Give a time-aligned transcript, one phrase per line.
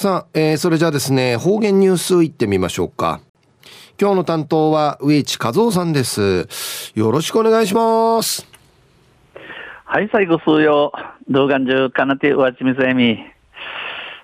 [0.00, 3.20] さあ、えー、それじゃあですね、方言ニュースいってみましょうか。
[4.00, 6.48] 今日の担当は植地和夫さんです。
[6.94, 8.48] よろしくお願いします。
[9.84, 10.92] はい、最後数曜、
[11.28, 13.18] 動画中、かなてわちみせみ。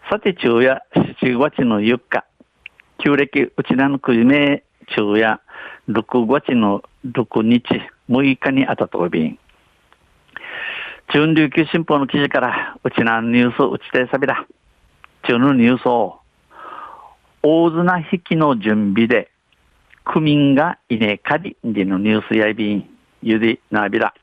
[0.09, 2.25] さて、昼夜、7月の4日、
[3.05, 5.43] 旧暦、うちらのくじめ、昼夜、
[5.91, 7.63] 6月の6日、
[8.09, 9.39] 6日にあたとびん。
[11.13, 14.47] 中琉球新報の記事から、うちなニュースうちてさびら。
[15.27, 16.21] 中のニュースを、
[17.43, 19.29] 大綱引きの準備で、
[20.05, 22.89] 区民が稲刈りでのニュースやいびん、
[23.23, 24.15] ゆでなびら。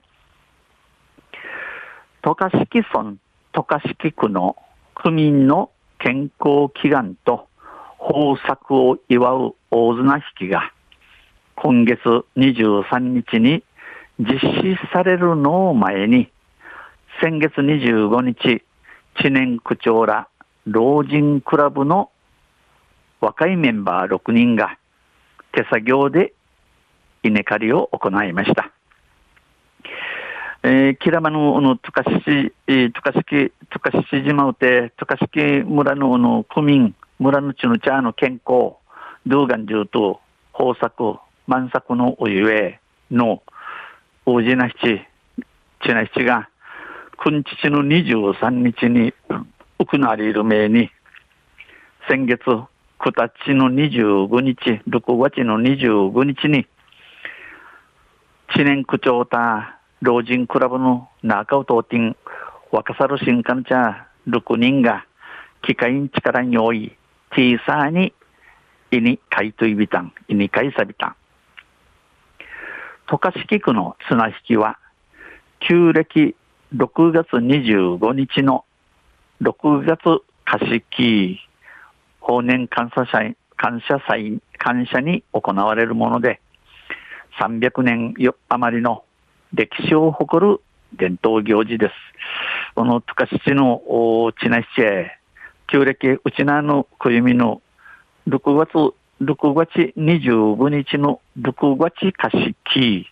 [2.22, 3.18] 渡嘉敷村、
[3.52, 4.56] 渡嘉敷区の
[4.96, 7.48] 区民の健康祈願と
[8.00, 10.72] 豊作を祝う大綱引きが
[11.56, 12.00] 今月
[12.38, 13.62] 23日に
[14.20, 16.32] 実施されるのを前に
[17.22, 18.64] 先月25日
[19.22, 20.28] 知念区長ら
[20.66, 22.10] 老人クラブの
[23.20, 24.78] 若いメンバー6人が
[25.52, 26.34] 手作業で
[27.24, 28.72] 稲刈りを行いました。
[30.66, 32.54] えー、キラマの、の、トカシ、
[32.94, 38.76] トカシキ、トカシ島うて、トカシキ村の、の、区民、村のちの茶の健康、
[39.26, 40.22] 動画中と、
[40.58, 42.80] 豊作、満作のおゆえ
[43.12, 43.44] の、
[44.26, 45.06] 大事な七、
[45.84, 46.48] ちな七が、
[47.18, 49.14] くんちちの23日に、
[49.94, 50.90] 行われる名に、
[52.10, 52.40] 先月、
[52.98, 56.66] くたちの25日、6月の25日に、
[58.56, 62.18] 知念区長た、老人クラブの中を通ってん、
[62.72, 65.06] 若さる新幹茶6人が、
[65.62, 66.98] 機械に力に多い、
[67.32, 68.14] 小さに、
[68.90, 71.16] いにかいといびたん、いにかいさびたん。
[73.06, 74.80] 渡嘉敷区の綱引きは、
[75.60, 76.36] 旧暦
[76.76, 78.66] 6月25日の
[79.44, 81.38] 6月貸し木、
[82.22, 86.40] 法年感謝祭、感謝祭、感謝に行われるもので、
[87.42, 88.14] 300年
[88.48, 89.04] 余りの
[89.54, 90.62] 歴史を誇る
[90.94, 91.94] 伝統行事です。
[92.76, 93.82] このトカシチの
[94.42, 95.08] チナシチェ、
[95.68, 97.62] 旧暦うちなの小弓の
[98.30, 103.08] 6月、6月25日の6月菓子期、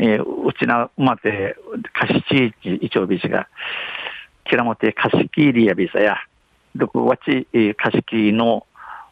[0.00, 1.54] えー、うちなまで
[1.92, 3.46] 菓子地一応ビシが、
[4.48, 6.18] キラモテ菓子期リアビサや、
[6.76, 8.66] 6月菓子期の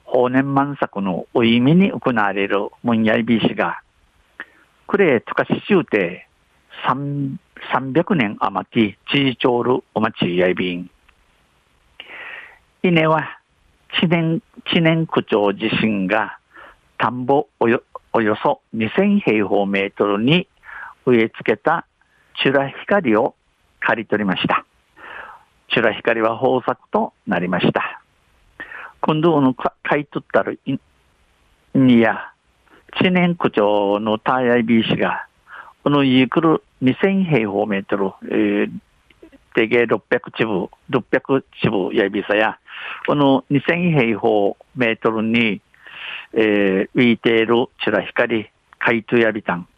[0.04, 3.80] 法年満作のお意味に行われるムンヤイビシが、
[4.86, 6.28] クレートカシチューテ、
[6.86, 10.90] 300年余りチーチョールお待ちやいびん。
[12.84, 13.40] 稲は
[14.00, 14.40] 知念、
[14.72, 16.38] 知念区長自身が
[16.98, 20.46] 田んぼおよおよそ2000平方メートルに
[21.06, 21.86] 植え付けた
[22.40, 23.34] チュラ光を
[23.80, 24.64] 刈り取りました。
[25.70, 28.00] チュラ光は豊作となりました。
[29.00, 30.60] 今度の買い取ったる
[31.74, 32.32] にや、
[33.00, 35.26] 知念区長のターヤイビー氏が
[35.84, 38.70] このイークル2000平方メートル、えー、
[39.54, 40.00] 定芸600
[40.34, 42.58] 坪、600坪やびさや、
[43.06, 45.60] この2000平方メートルに、
[46.32, 49.68] えー、浮いているチュラ光、海とやびたん、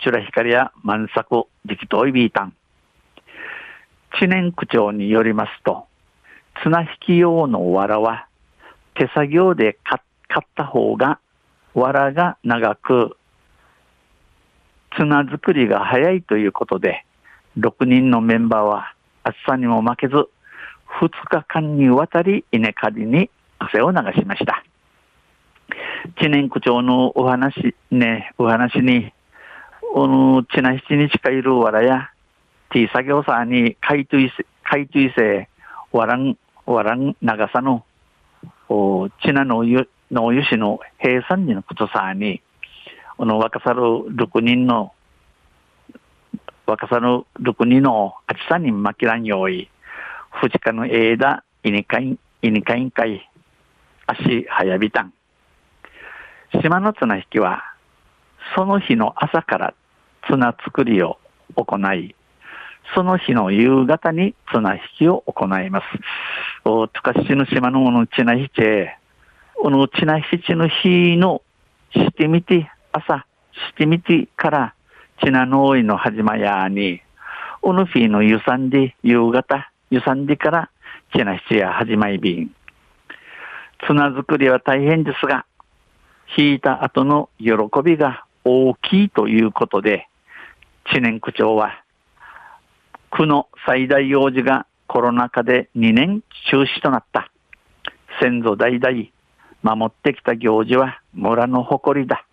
[0.00, 2.54] チュラ光や満作、力投いびいたん。
[4.18, 5.86] 知念区長によりますと、
[6.62, 8.26] 綱引き用の藁は
[8.94, 9.98] 手作業で買
[10.40, 11.18] った方が
[11.74, 13.16] 藁が長く
[14.96, 17.04] 綱作りが早いということで、
[17.58, 20.14] 6人のメンバーは暑さにも負けず、
[21.00, 24.62] 2日間にわたり稲刈りに汗を流しました。
[26.20, 29.12] 知念区長のお話、ね、お話に、
[29.94, 32.10] この、ちな七日かいるわらや、
[32.72, 34.32] T 作業さんに海水、
[34.64, 35.48] 海水性、
[35.92, 37.84] わらん、わらん長さの、
[38.70, 42.40] おちなのゆ、のゆしの平山にのことさに、
[43.18, 44.94] この若さる6人の、
[46.66, 49.68] 若さる6人の暑さに負けらんようい、
[50.30, 53.28] 藤かの枝、いにかい、いにかいんかい、
[54.06, 55.12] 足早びたん。
[56.62, 57.62] 島の綱引きは、
[58.56, 59.74] その日の朝から
[60.26, 61.18] 綱作りを
[61.54, 62.14] 行い、
[62.94, 65.86] その日の夕方に綱引きを行います。
[66.64, 68.52] お、とかしの島のもの綱引き、
[69.54, 71.42] この綱引きの日の
[71.94, 74.74] してみて、朝、してみてから、
[75.24, 77.00] ちなのいの始まやに、
[77.62, 80.70] おぬフィのゆさんで、夕方、ゆさんでから、
[81.14, 82.50] ちなしや始まいびん。
[83.86, 85.44] 綱作りは大変ですが、
[86.36, 87.52] 引いた後の喜
[87.84, 90.08] びが大きいということで、
[90.92, 91.81] 知念区長は、
[93.12, 97.30] 区の最大用事がコロナ禍で2年中止となった
[98.20, 99.04] 先祖代々
[99.62, 102.26] 守ってきた行事は村の誇りだ。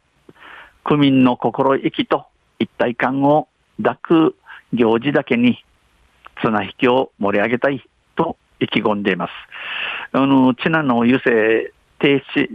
[0.83, 2.25] 区民の心意気と
[2.57, 3.47] 一体感を
[3.77, 4.35] 抱く
[4.73, 5.63] 行事だけに
[6.41, 7.83] 綱引きを盛り上げたい
[8.15, 9.31] と意気込んでいます。
[10.13, 12.49] あの、チナの油性停止、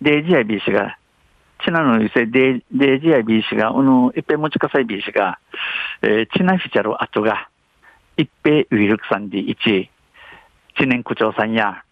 [0.00, 0.96] デージアビー氏が、
[1.64, 5.38] ちなのゆせ、で、でじやびいしが、うの、いっぺもちかさいびいしが、
[6.02, 7.48] え、ちなひちゃるあとが、
[8.16, 9.90] いっぺウィるくさんじいち、
[10.78, 11.84] ちねんくちょうさんや、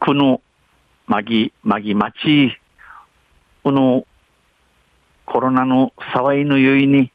[0.00, 0.40] くの、
[1.06, 2.56] まぎ、まぎまち、
[3.64, 4.04] うの、
[5.24, 7.10] コロナのさわいぬゆいに、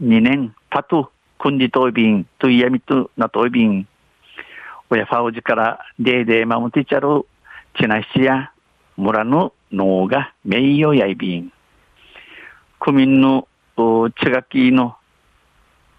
[0.00, 3.86] にねんたと、くんじといびん、といやみとなといびん、
[4.90, 7.26] おやふァおじから、でいでまもてちゃる、
[7.78, 8.50] ちなひちや、
[8.98, 11.52] らの農が名誉やいびん。
[12.80, 14.96] 区民のち千垣の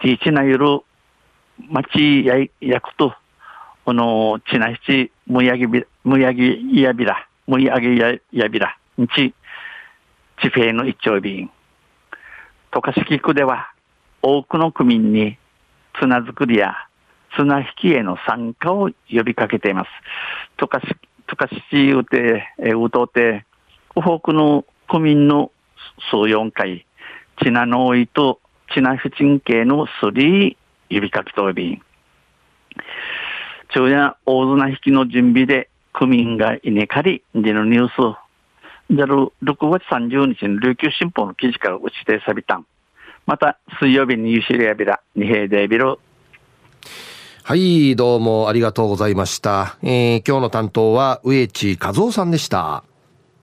[0.01, 0.81] 地域なゆる
[1.69, 3.13] 町や役と、
[3.85, 9.33] このちなしちむやぎび、むやぎやびら、むやぎややびら、にち、
[10.41, 11.49] 地平の一丁便。
[12.81, 13.71] かしき区では
[14.21, 15.37] 多くの区民に
[15.99, 16.75] 綱作りや
[17.35, 19.89] 綱引きへの参加を呼びかけています。
[20.57, 20.85] とかし、
[21.27, 23.45] とかしちうて、うとうて、
[23.99, 25.51] 多くの区民の
[26.11, 26.85] 総四会、
[27.43, 28.39] ちなのいと、
[28.73, 30.55] ちな不鎮系のすり
[30.89, 31.81] 呼びかけとび。
[33.69, 38.17] 昼夜大綱引きの準備で区民が稲刈りでのニュース、
[38.95, 42.65] じゃる6月30日の琉球新報の記事から打ちてさびたん。
[43.25, 45.97] また、水曜日にユシリアビラ、二平デビル。
[47.43, 49.77] はい、どうもありがとうございました。
[49.81, 52.83] えー、今日の担当は、植地和夫さんでした。